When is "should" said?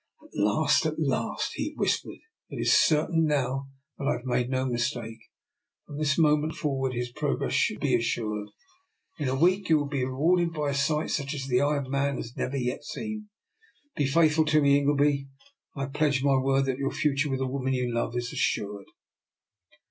7.53-7.79